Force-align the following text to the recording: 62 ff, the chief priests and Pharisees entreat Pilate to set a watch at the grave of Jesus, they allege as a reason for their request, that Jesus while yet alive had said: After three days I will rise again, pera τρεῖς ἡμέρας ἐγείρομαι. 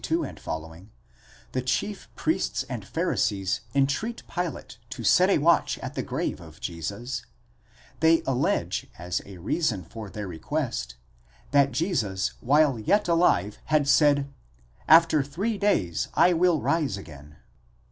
62 0.03 0.23
ff, 0.37 0.87
the 1.51 1.61
chief 1.61 2.09
priests 2.15 2.63
and 2.67 2.83
Pharisees 2.83 3.61
entreat 3.75 4.23
Pilate 4.27 4.79
to 4.89 5.03
set 5.03 5.29
a 5.29 5.37
watch 5.37 5.77
at 5.77 5.93
the 5.93 6.01
grave 6.01 6.41
of 6.41 6.59
Jesus, 6.59 7.23
they 7.99 8.23
allege 8.25 8.87
as 8.97 9.21
a 9.27 9.37
reason 9.37 9.83
for 9.83 10.09
their 10.09 10.27
request, 10.27 10.95
that 11.51 11.71
Jesus 11.71 12.33
while 12.39 12.79
yet 12.79 13.07
alive 13.07 13.59
had 13.65 13.87
said: 13.87 14.33
After 14.87 15.21
three 15.21 15.59
days 15.59 16.07
I 16.15 16.33
will 16.33 16.61
rise 16.63 16.97
again, 16.97 17.15
pera 17.15 17.35
τρεῖς 17.35 17.37
ἡμέρας 17.37 17.37
ἐγείρομαι. 17.37 17.37